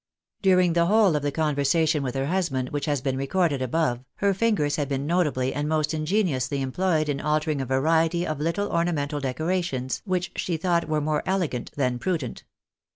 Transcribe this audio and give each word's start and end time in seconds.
During 0.41 0.73
the 0.73 0.87
whole 0.87 1.15
of 1.15 1.21
the 1.21 1.31
conversation 1.31 2.01
with 2.01 2.15
her 2.15 2.25
husband 2.25 2.69
which 2.69 2.85
has 2.87 3.01
been 3.01 3.17
recorded 3.17 3.61
above, 3.61 4.03
her 4.15 4.33
fingers 4.33 4.75
had 4.77 4.89
been 4.89 5.05
notably 5.05 5.53
and 5.53 5.69
most 5.69 5.93
ingeniously 5.93 6.59
employed 6.59 7.07
in 7.07 7.21
altering 7.21 7.61
a 7.61 7.67
variety 7.67 8.25
of 8.25 8.39
little 8.39 8.71
ornamental 8.71 9.19
decorations 9.19 10.01
which 10.03 10.31
she 10.35 10.57
thought 10.57 10.89
were 10.89 11.01
more 11.01 11.21
elegant 11.27 11.69
than 11.75 11.99
prudent. 11.99 12.43